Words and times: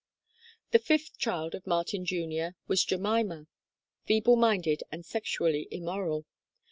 The 0.71 0.79
fifth 0.79 1.19
child 1.19 1.53
of 1.53 1.67
Martin 1.67 2.05
Jr. 2.05 2.55
was 2.67 2.83
Jemima 2.83 3.35
(Chart 3.35 3.45
V), 4.07 4.13
feeble 4.15 4.35
minded 4.35 4.81
and 4.91 5.05
sexually 5.05 5.67
immoral. 5.69 6.25